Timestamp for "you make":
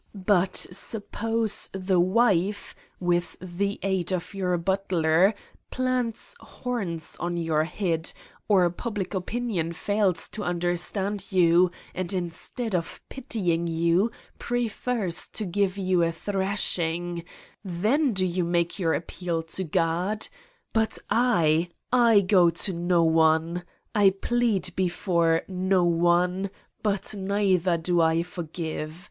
18.25-18.79